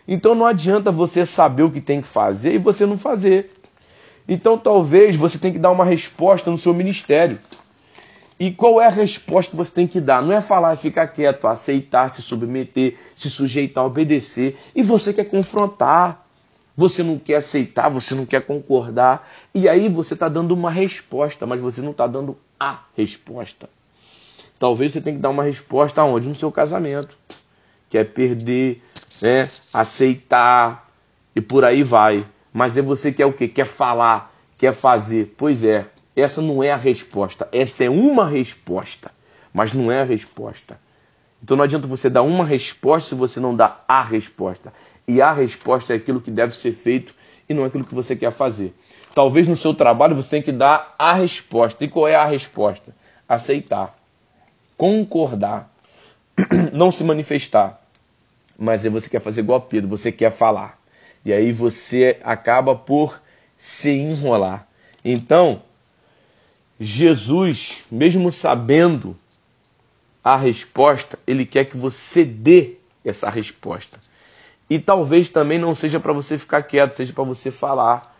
Então 0.09 0.35
não 0.35 0.47
adianta 0.47 0.91
você 0.91 1.27
saber 1.27 1.65
o 1.65 1.71
que 1.71 1.81
tem 1.81 2.01
que 2.01 2.09
fazer 2.09 2.55
e 2.55 2.59
você 2.59 2.87
não 2.87 2.97
fazer. 2.97 3.51
Então 4.27 4.57
talvez 4.57 5.17
você 5.17 5.39
tenha 5.39 5.53
que 5.53 5.59
dar 5.59 5.71
uma 5.71 5.85
resposta 5.85 6.51
no 6.51 6.57
seu 6.57 6.73
ministério. 6.73 7.39
E 8.41 8.51
qual 8.51 8.81
é 8.81 8.87
a 8.87 8.91
resposta 8.91 9.51
que 9.51 9.57
você 9.57 9.71
tem 9.71 9.87
que 9.87 10.01
dar? 10.01 10.23
Não 10.23 10.33
é 10.33 10.41
falar 10.41 10.77
ficar 10.77 11.07
quieto, 11.09 11.47
aceitar, 11.47 12.09
se 12.09 12.23
submeter, 12.23 12.97
se 13.15 13.29
sujeitar, 13.31 13.85
obedecer. 13.85 14.59
E 14.75 14.83
você 14.83 15.13
quer 15.13 15.25
confrontar. 15.25 16.23
Você 16.77 17.05
não 17.05 17.21
quer 17.21 17.37
aceitar, 17.37 17.89
você 17.89 18.17
não 18.17 18.27
quer 18.27 18.45
concordar. 18.45 19.31
E 19.55 19.69
aí 19.69 19.89
você 19.89 20.15
está 20.15 20.29
dando 20.29 20.53
uma 20.53 20.71
resposta, 20.71 21.47
mas 21.47 21.61
você 21.61 21.81
não 21.81 21.93
está 21.93 22.05
dando 22.07 22.37
a 22.59 22.81
resposta. 22.97 23.69
Talvez 24.59 24.93
você 24.93 25.01
tenha 25.01 25.15
que 25.15 25.23
dar 25.23 25.31
uma 25.31 25.45
resposta 25.45 26.01
aonde? 26.01 26.27
No 26.27 26.35
seu 26.35 26.51
casamento. 26.51 27.17
Quer 27.95 28.07
perder, 28.07 28.83
né? 29.23 29.49
aceitar 29.73 30.91
e 31.33 31.41
por 31.41 31.65
aí 31.65 31.85
vai. 31.85 32.27
Mas 32.53 32.77
é 32.77 32.83
você 32.83 33.13
quer 33.13 33.25
o 33.25 33.33
quê? 33.33 33.47
Quer 33.47 33.67
falar, 33.67 34.35
quer 34.59 34.75
fazer. 34.75 35.33
Pois 35.39 35.63
é, 35.63 35.87
essa 36.17 36.43
não 36.43 36.61
é 36.61 36.73
a 36.73 36.77
resposta. 36.77 37.49
Essa 37.53 37.85
é 37.85 37.89
uma 37.89 38.29
resposta, 38.29 39.13
mas 39.53 39.73
não 39.73 39.93
é 39.93 40.01
a 40.01 40.05
resposta. 40.05 40.77
Então 41.41 41.57
não 41.57 41.63
adianta 41.63 41.87
você 41.87 42.11
dar 42.11 42.23
uma 42.23 42.45
resposta 42.45 43.11
se 43.11 43.15
você 43.15 43.39
não 43.39 43.55
dá 43.55 43.85
a 43.87 44.03
resposta. 44.03 44.73
E 45.07 45.23
a 45.23 45.33
resposta 45.33 45.93
é 45.93 45.97
aquilo 45.97 46.21
que 46.21 46.33
deve 46.33 46.53
ser 46.57 46.73
feito 46.73 47.15
e 47.49 47.55
não 47.55 47.63
aquilo 47.63 47.85
que 47.85 47.95
você 47.95 48.17
quer 48.17 48.33
fazer. 48.33 48.75
Talvez 49.15 49.47
no 49.47 49.55
seu 49.55 49.73
trabalho 49.73 50.17
você 50.17 50.31
tenha 50.31 50.43
que 50.43 50.51
dar 50.51 50.97
a 50.99 51.13
resposta. 51.13 51.85
E 51.85 51.87
qual 51.87 52.09
é 52.09 52.17
a 52.17 52.25
resposta? 52.25 52.93
Aceitar, 53.29 53.97
concordar, 54.77 55.73
não 56.75 56.91
se 56.91 57.05
manifestar. 57.05 57.84
Mas 58.59 58.85
aí 58.85 58.91
você 58.91 59.09
quer 59.09 59.21
fazer 59.21 59.41
igual 59.41 59.61
Pedro, 59.61 59.89
você 59.89 60.13
quer 60.13 60.31
falar. 60.31 60.79
E 61.25 61.33
aí 61.33 61.53
você 61.53 62.19
acaba 62.23 62.75
por 62.75 63.21
se 63.57 63.91
enrolar. 63.91 64.67
Então, 65.05 65.63
Jesus, 66.79 67.83
mesmo 67.91 68.31
sabendo 68.31 69.17
a 70.23 70.37
resposta, 70.37 71.19
ele 71.27 71.45
quer 71.45 71.65
que 71.67 71.77
você 71.77 72.25
dê 72.25 72.77
essa 73.05 73.29
resposta. 73.29 73.99
E 74.69 74.79
talvez 74.79 75.29
também 75.29 75.59
não 75.59 75.75
seja 75.75 76.01
para 76.01 76.13
você 76.13 76.39
ficar 76.39 76.63
quieto, 76.63 76.95
seja 76.97 77.13
para 77.13 77.25
você 77.25 77.51
falar. 77.51 78.15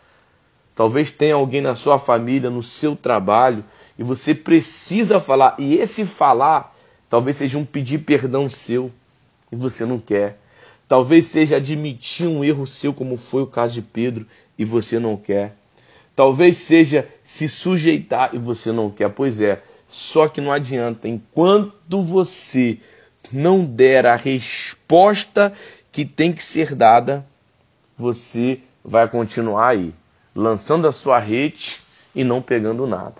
Talvez 0.75 1.09
tenha 1.09 1.35
alguém 1.35 1.61
na 1.61 1.75
sua 1.75 1.97
família, 1.97 2.49
no 2.49 2.61
seu 2.61 2.95
trabalho, 2.95 3.63
e 3.97 4.03
você 4.03 4.35
precisa 4.35 5.19
falar. 5.19 5.55
E 5.57 5.75
esse 5.75 6.05
falar 6.05 6.75
talvez 7.09 7.37
seja 7.37 7.57
um 7.57 7.65
pedir 7.65 7.99
perdão 7.99 8.49
seu, 8.49 8.91
e 9.51 9.55
você 9.55 9.85
não 9.85 9.99
quer. 9.99 10.39
Talvez 10.87 11.25
seja 11.25 11.57
admitir 11.57 12.27
um 12.27 12.43
erro 12.43 12.67
seu, 12.67 12.93
como 12.93 13.17
foi 13.17 13.41
o 13.41 13.47
caso 13.47 13.73
de 13.73 13.81
Pedro, 13.81 14.25
e 14.57 14.63
você 14.63 14.99
não 14.99 15.17
quer. 15.17 15.55
Talvez 16.15 16.57
seja 16.57 17.07
se 17.23 17.49
sujeitar 17.49 18.33
e 18.33 18.37
você 18.37 18.71
não 18.71 18.89
quer. 18.89 19.09
Pois 19.09 19.41
é, 19.41 19.61
só 19.87 20.27
que 20.27 20.39
não 20.39 20.51
adianta. 20.51 21.07
Enquanto 21.07 22.01
você 22.01 22.79
não 23.31 23.65
der 23.65 24.05
a 24.05 24.15
resposta 24.15 25.53
que 25.91 26.05
tem 26.05 26.31
que 26.31 26.43
ser 26.43 26.75
dada, 26.75 27.25
você 27.97 28.59
vai 28.83 29.07
continuar 29.07 29.69
aí, 29.69 29.93
lançando 30.33 30.87
a 30.87 30.91
sua 30.91 31.19
rede 31.19 31.79
e 32.13 32.23
não 32.23 32.41
pegando 32.41 32.85
nada. 32.85 33.15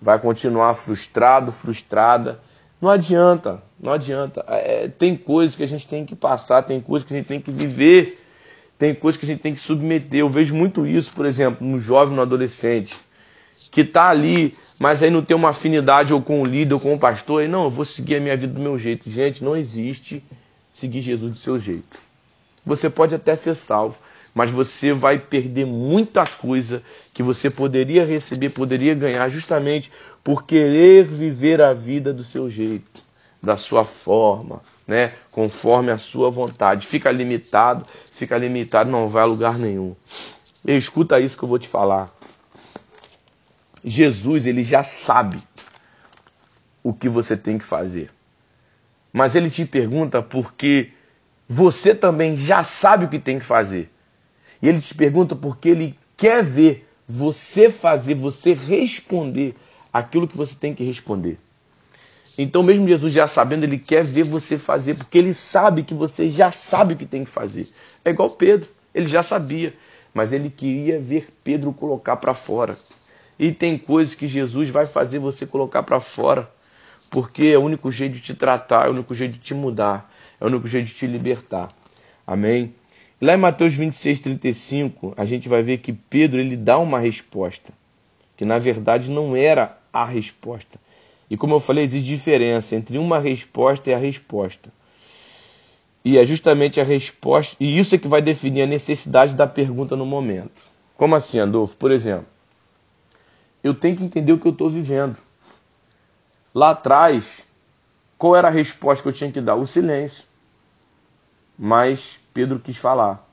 Vai 0.00 0.18
continuar 0.18 0.74
frustrado, 0.74 1.50
frustrada. 1.50 2.40
Não 2.84 2.90
adianta, 2.90 3.62
não 3.80 3.92
adianta. 3.92 4.44
É, 4.46 4.88
tem 4.88 5.16
coisas 5.16 5.56
que 5.56 5.62
a 5.62 5.68
gente 5.68 5.88
tem 5.88 6.04
que 6.04 6.14
passar, 6.14 6.62
tem 6.62 6.80
coisas 6.80 7.06
que 7.06 7.14
a 7.14 7.16
gente 7.16 7.26
tem 7.26 7.40
que 7.40 7.50
viver 7.50 8.20
tem 8.78 8.94
coisas 8.94 9.18
que 9.18 9.24
a 9.24 9.28
gente 9.28 9.40
tem 9.40 9.54
que 9.54 9.60
submeter. 9.60 10.20
Eu 10.20 10.28
vejo 10.28 10.54
muito 10.54 10.86
isso, 10.86 11.12
por 11.14 11.26
exemplo, 11.26 11.66
no 11.66 11.78
jovem, 11.78 12.14
no 12.14 12.22
adolescente, 12.22 12.96
que 13.70 13.82
está 13.82 14.08
ali, 14.08 14.56
mas 14.78 15.02
aí 15.02 15.10
não 15.10 15.22
tem 15.22 15.36
uma 15.36 15.50
afinidade 15.50 16.12
ou 16.12 16.20
com 16.20 16.42
o 16.42 16.44
líder 16.44 16.74
ou 16.74 16.80
com 16.80 16.94
o 16.94 16.98
pastor, 16.98 17.42
e 17.42 17.48
não, 17.48 17.64
eu 17.64 17.70
vou 17.70 17.84
seguir 17.84 18.16
a 18.16 18.20
minha 18.20 18.36
vida 18.36 18.52
do 18.52 18.60
meu 18.60 18.78
jeito. 18.78 19.08
Gente, 19.08 19.42
não 19.42 19.56
existe 19.56 20.22
seguir 20.72 21.00
Jesus 21.00 21.32
do 21.32 21.38
seu 21.38 21.58
jeito. 21.58 21.98
Você 22.66 22.90
pode 22.90 23.14
até 23.14 23.36
ser 23.36 23.54
salvo, 23.54 23.98
mas 24.34 24.50
você 24.50 24.92
vai 24.92 25.18
perder 25.18 25.64
muita 25.64 26.26
coisa 26.26 26.82
que 27.12 27.22
você 27.22 27.48
poderia 27.48 28.04
receber, 28.04 28.50
poderia 28.50 28.94
ganhar, 28.94 29.28
justamente 29.28 29.90
por 30.24 30.44
querer 30.44 31.04
viver 31.04 31.60
a 31.60 31.74
vida 31.74 32.10
do 32.10 32.24
seu 32.24 32.48
jeito, 32.48 33.02
da 33.42 33.58
sua 33.58 33.84
forma, 33.84 34.62
né? 34.88 35.12
conforme 35.30 35.92
a 35.92 35.98
sua 35.98 36.30
vontade. 36.30 36.86
Fica 36.86 37.12
limitado, 37.12 37.86
fica 38.10 38.38
limitado, 38.38 38.90
não 38.90 39.06
vai 39.06 39.22
a 39.22 39.26
lugar 39.26 39.58
nenhum. 39.58 39.94
E 40.66 40.74
escuta 40.74 41.20
isso 41.20 41.36
que 41.36 41.44
eu 41.44 41.48
vou 41.48 41.58
te 41.58 41.68
falar. 41.68 42.10
Jesus, 43.84 44.46
ele 44.46 44.64
já 44.64 44.82
sabe 44.82 45.36
o 46.82 46.94
que 46.94 47.08
você 47.08 47.36
tem 47.36 47.58
que 47.58 47.64
fazer. 47.64 48.10
Mas 49.12 49.34
ele 49.34 49.50
te 49.50 49.66
pergunta 49.66 50.22
porque 50.22 50.90
você 51.46 51.94
também 51.94 52.34
já 52.34 52.62
sabe 52.62 53.04
o 53.04 53.08
que 53.08 53.18
tem 53.18 53.38
que 53.38 53.44
fazer. 53.44 53.90
E 54.62 54.68
ele 54.68 54.80
te 54.80 54.94
pergunta 54.94 55.36
porque 55.36 55.68
ele 55.68 55.98
quer 56.16 56.42
ver 56.42 56.88
você 57.06 57.70
fazer, 57.70 58.14
você 58.14 58.54
responder 58.54 59.54
aquilo 59.94 60.26
que 60.26 60.36
você 60.36 60.56
tem 60.56 60.74
que 60.74 60.82
responder. 60.82 61.38
Então, 62.36 62.64
mesmo 62.64 62.88
Jesus 62.88 63.12
já 63.12 63.28
sabendo, 63.28 63.62
ele 63.62 63.78
quer 63.78 64.02
ver 64.02 64.24
você 64.24 64.58
fazer, 64.58 64.94
porque 64.94 65.16
ele 65.16 65.32
sabe 65.32 65.84
que 65.84 65.94
você 65.94 66.28
já 66.28 66.50
sabe 66.50 66.94
o 66.94 66.96
que 66.96 67.06
tem 67.06 67.22
que 67.22 67.30
fazer. 67.30 67.68
É 68.04 68.10
igual 68.10 68.30
Pedro, 68.30 68.68
ele 68.92 69.06
já 69.06 69.22
sabia, 69.22 69.72
mas 70.12 70.32
ele 70.32 70.50
queria 70.50 70.98
ver 70.98 71.28
Pedro 71.44 71.72
colocar 71.72 72.16
para 72.16 72.34
fora. 72.34 72.76
E 73.38 73.52
tem 73.52 73.78
coisas 73.78 74.16
que 74.16 74.26
Jesus 74.26 74.68
vai 74.68 74.84
fazer 74.84 75.20
você 75.20 75.46
colocar 75.46 75.84
para 75.84 76.00
fora, 76.00 76.50
porque 77.08 77.44
é 77.44 77.58
o 77.58 77.62
único 77.62 77.92
jeito 77.92 78.14
de 78.14 78.20
te 78.20 78.34
tratar, 78.34 78.86
é 78.86 78.88
o 78.88 78.92
único 78.92 79.14
jeito 79.14 79.34
de 79.34 79.38
te 79.38 79.54
mudar, 79.54 80.12
é 80.40 80.44
o 80.44 80.48
único 80.48 80.66
jeito 80.66 80.88
de 80.88 80.94
te 80.94 81.06
libertar. 81.06 81.68
Amém? 82.26 82.74
Lá 83.20 83.34
em 83.34 83.36
Mateus 83.36 83.74
26, 83.74 84.18
35, 84.18 85.14
a 85.16 85.24
gente 85.24 85.48
vai 85.48 85.62
ver 85.62 85.78
que 85.78 85.92
Pedro 85.92 86.40
ele 86.40 86.56
dá 86.56 86.78
uma 86.78 86.98
resposta, 86.98 87.72
que 88.36 88.44
na 88.44 88.58
verdade 88.58 89.08
não 89.08 89.36
era 89.36 89.83
a 89.94 90.04
resposta 90.04 90.78
e 91.28 91.36
como 91.36 91.54
eu 91.54 91.60
falei, 91.60 91.84
existe 91.84 92.06
diferença 92.06 92.76
entre 92.76 92.98
uma 92.98 93.18
resposta 93.18 93.90
e 93.90 93.94
a 93.94 93.98
resposta. 93.98 94.72
E 96.04 96.18
é 96.18 96.24
justamente 96.24 96.80
a 96.80 96.84
resposta, 96.84 97.56
e 97.58 97.78
isso 97.78 97.94
é 97.94 97.98
que 97.98 98.06
vai 98.06 98.20
definir 98.20 98.62
a 98.62 98.66
necessidade 98.66 99.34
da 99.34 99.46
pergunta 99.46 99.96
no 99.96 100.04
momento. 100.04 100.62
Como 100.96 101.14
assim, 101.14 101.40
Adolfo? 101.40 101.76
Por 101.76 101.90
exemplo, 101.90 102.26
eu 103.62 103.74
tenho 103.74 103.96
que 103.96 104.04
entender 104.04 104.32
o 104.32 104.38
que 104.38 104.46
eu 104.46 104.52
estou 104.52 104.68
vivendo. 104.68 105.18
Lá 106.54 106.70
atrás, 106.70 107.46
qual 108.18 108.36
era 108.36 108.48
a 108.48 108.50
resposta 108.50 109.02
que 109.02 109.08
eu 109.08 109.12
tinha 109.12 109.32
que 109.32 109.40
dar? 109.40 109.56
O 109.56 109.66
silêncio. 109.66 110.24
Mas 111.58 112.20
Pedro 112.34 112.60
quis 112.60 112.76
falar. 112.76 113.26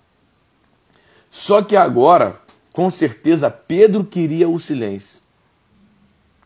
Só 1.30 1.62
que 1.62 1.76
agora, 1.76 2.40
com 2.72 2.90
certeza, 2.90 3.50
Pedro 3.52 4.04
queria 4.04 4.50
o 4.50 4.60
silêncio, 4.60 5.21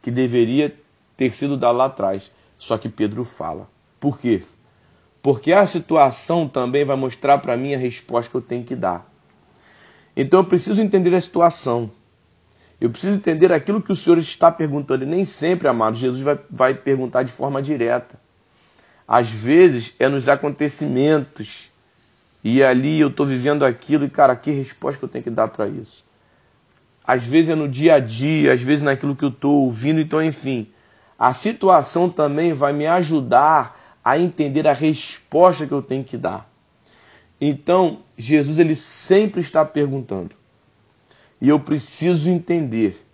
que 0.06 0.12
deveria 0.12 0.72
ter 1.18 1.36
sido 1.36 1.58
dado 1.58 1.80
lá 1.80 1.86
atrás. 1.86 2.32
Só 2.60 2.78
que 2.78 2.88
Pedro 2.88 3.24
fala. 3.24 3.68
Por 4.00 4.20
quê? 4.20 4.44
Porque 5.20 5.52
a 5.52 5.66
situação 5.66 6.48
também 6.48 6.86
vai 6.86 6.96
mostrar 6.96 7.40
para 7.40 7.58
mim 7.58 7.74
a 7.74 7.78
resposta 7.80 8.30
que 8.30 8.38
eu 8.38 8.42
tenho 8.42 8.64
que 8.64 8.76
dar. 8.76 9.12
Então 10.16 10.42
eu 10.42 10.44
preciso 10.44 10.80
entender 10.80 11.16
a 11.16 11.20
situação. 11.20 11.90
Eu 12.80 12.92
preciso 12.92 13.16
entender 13.16 13.52
aquilo 13.52 13.82
que 13.82 13.92
o 13.92 13.96
Senhor 13.96 14.20
está 14.20 14.52
perguntando. 14.52 15.06
E 15.06 15.08
nem 15.08 15.26
sempre, 15.26 15.68
amado, 15.68 15.98
Jesus 15.98 16.22
vai, 16.22 16.38
vai 16.52 16.76
perguntar 16.76 17.24
de 17.24 17.32
forma 17.32 17.60
direta. 17.60 18.20
Às 19.08 19.28
vezes 19.28 19.96
é 19.98 20.08
nos 20.08 20.30
acontecimentos. 20.30 21.72
E 22.44 22.64
ali 22.64 23.00
eu 23.00 23.08
estou 23.08 23.26
vivendo 23.26 23.66
aquilo 23.66 24.06
e, 24.06 24.10
cara, 24.12 24.36
que 24.36 24.52
resposta 24.52 25.00
que 25.00 25.06
eu 25.06 25.10
tenho 25.10 25.24
que 25.24 25.32
dar 25.32 25.48
para 25.48 25.68
isso? 25.68 26.05
Às 27.08 27.24
vezes 27.24 27.50
é 27.50 27.56
no 27.56 27.68
dia 27.68 27.96
a 27.96 28.00
dia, 28.00 28.54
às 28.54 28.62
vezes 28.62 28.82
naquilo 28.82 29.16
que 29.16 29.24
eu 29.24 29.30
estou 29.30 29.64
ouvindo. 29.64 30.00
Então, 30.00 30.24
enfim, 30.24 30.68
a 31.18 31.34
situação 31.34 32.10
também 32.10 32.54
vai 32.54 32.74
me 32.74 32.88
ajudar 32.88 33.98
a 34.04 34.18
entender 34.18 34.68
a 34.68 34.74
resposta 34.74 35.66
que 35.66 35.74
eu 35.74 35.82
tenho 35.82 36.04
que 36.04 36.18
dar. 36.18 36.50
Então, 37.40 38.00
Jesus 38.18 38.60
ele 38.60 38.76
sempre 38.76 39.42
está 39.42 39.64
perguntando. 39.66 40.36
E 41.42 41.50
eu 41.50 41.60
preciso 41.60 42.30
entender 42.30 43.06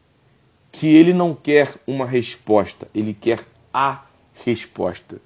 que 0.72 0.88
ele 0.88 1.14
não 1.14 1.36
quer 1.36 1.74
uma 1.86 2.06
resposta, 2.06 2.88
ele 2.94 3.14
quer 3.14 3.40
a 3.74 4.04
resposta. 4.46 5.20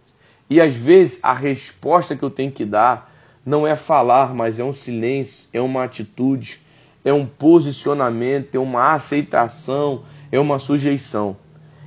E 0.50 0.60
às 0.60 0.74
vezes 0.74 1.20
a 1.22 1.34
resposta 1.34 2.16
que 2.16 2.24
eu 2.24 2.30
tenho 2.30 2.52
que 2.52 2.66
dar 2.66 3.14
não 3.46 3.66
é 3.68 3.76
falar, 3.76 4.34
mas 4.34 4.60
é 4.60 4.64
um 4.64 4.74
silêncio, 4.74 5.48
é 5.54 5.62
uma 5.62 5.84
atitude, 5.84 6.60
é 7.06 7.14
um 7.14 7.26
posicionamento, 7.26 8.56
é 8.56 8.60
uma 8.60 8.94
aceitação, 8.94 10.04
é 10.32 10.40
uma 10.40 10.58
sujeição. 10.58 11.38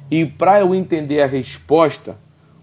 E 0.08 0.24
para 0.24 0.60
eu 0.60 0.72
entender 0.72 1.20
a 1.20 1.26
resposta, 1.26 2.16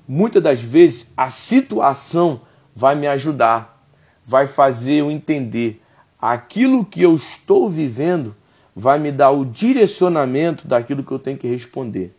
muitas 0.08 0.42
das 0.42 0.62
vezes 0.62 1.14
a 1.18 1.30
situação 1.30 2.42
vai 2.74 2.96
me 2.96 3.08
ajudar, 3.08 3.86
vai 4.26 4.48
fazer 4.48 4.96
eu 4.96 5.12
entender 5.12 5.84
aquilo 6.20 6.86
que 6.86 7.02
eu 7.02 7.14
estou 7.14 7.70
vivendo, 7.70 8.34
vai 8.74 8.98
me 9.00 9.12
dar 9.12 9.32
o 9.32 9.46
direcionamento 9.46 10.68
daquilo 10.68 11.04
que 11.04 11.12
eu 11.12 11.20
tenho 11.20 11.38
que 11.38 11.48
responder. 11.48 12.16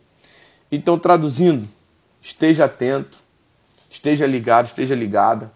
Então, 0.71 0.99
traduzindo, 0.99 1.67
esteja 2.21 2.65
atento, 2.65 3.17
esteja 3.89 4.27
ligado, 4.27 4.67
esteja 4.67 4.93
ligada. 4.93 5.51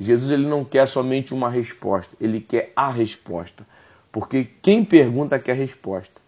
Jesus 0.00 0.30
ele 0.30 0.46
não 0.46 0.64
quer 0.64 0.86
somente 0.86 1.34
uma 1.34 1.50
resposta, 1.50 2.16
ele 2.20 2.40
quer 2.40 2.72
a 2.74 2.88
resposta. 2.88 3.66
Porque 4.10 4.48
quem 4.62 4.84
pergunta 4.84 5.38
quer 5.38 5.56
resposta. 5.56 6.20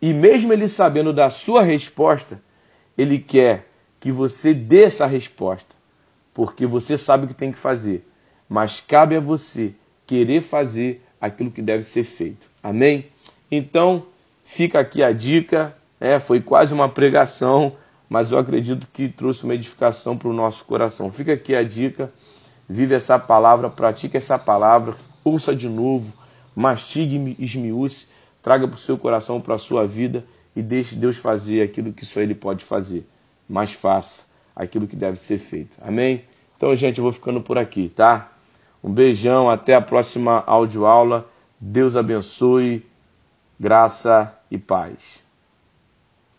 E 0.00 0.12
mesmo 0.12 0.52
ele 0.52 0.68
sabendo 0.68 1.12
da 1.12 1.28
sua 1.30 1.62
resposta, 1.62 2.40
ele 2.96 3.18
quer 3.18 3.66
que 4.00 4.12
você 4.12 4.54
dê 4.54 4.84
essa 4.84 5.06
resposta, 5.06 5.74
porque 6.32 6.66
você 6.66 6.96
sabe 6.96 7.24
o 7.24 7.28
que 7.28 7.34
tem 7.34 7.50
que 7.50 7.58
fazer, 7.58 8.08
mas 8.48 8.80
cabe 8.80 9.16
a 9.16 9.20
você 9.20 9.72
querer 10.06 10.40
fazer 10.40 11.04
aquilo 11.20 11.50
que 11.50 11.60
deve 11.60 11.82
ser 11.82 12.04
feito. 12.04 12.46
Amém? 12.62 13.06
Então, 13.50 14.04
fica 14.44 14.78
aqui 14.78 15.02
a 15.02 15.10
dica, 15.12 15.76
é, 16.00 16.20
foi 16.20 16.40
quase 16.40 16.72
uma 16.72 16.88
pregação, 16.88 17.76
mas 18.08 18.30
eu 18.30 18.38
acredito 18.38 18.86
que 18.92 19.08
trouxe 19.08 19.44
uma 19.44 19.54
edificação 19.54 20.16
para 20.16 20.28
o 20.28 20.32
nosso 20.32 20.64
coração. 20.64 21.10
Fica 21.10 21.32
aqui 21.32 21.54
a 21.54 21.62
dica, 21.62 22.12
vive 22.68 22.94
essa 22.94 23.18
palavra, 23.18 23.68
pratique 23.68 24.16
essa 24.16 24.38
palavra, 24.38 24.94
ouça 25.24 25.54
de 25.54 25.68
novo, 25.68 26.12
mastigue 26.58 27.36
esmiúce 27.38 28.06
traga 28.42 28.66
para 28.66 28.76
o 28.76 28.80
seu 28.80 28.98
coração, 28.98 29.40
para 29.40 29.54
a 29.54 29.58
sua 29.58 29.86
vida 29.86 30.24
e 30.56 30.62
deixe 30.62 30.96
Deus 30.96 31.16
fazer 31.16 31.62
aquilo 31.62 31.92
que 31.92 32.04
só 32.04 32.20
Ele 32.20 32.34
pode 32.34 32.64
fazer. 32.64 33.06
Mas 33.48 33.72
faça 33.72 34.24
aquilo 34.54 34.86
que 34.86 34.96
deve 34.96 35.16
ser 35.18 35.38
feito. 35.38 35.78
Amém? 35.80 36.24
Então, 36.56 36.74
gente, 36.74 36.98
eu 36.98 37.04
vou 37.04 37.12
ficando 37.12 37.40
por 37.40 37.58
aqui, 37.58 37.88
tá? 37.88 38.32
Um 38.82 38.92
beijão, 38.92 39.48
até 39.48 39.74
a 39.74 39.80
próxima 39.80 40.42
audioaula. 40.46 41.28
Deus 41.60 41.94
abençoe, 41.94 42.84
graça 43.58 44.34
e 44.50 44.58
paz. 44.58 45.27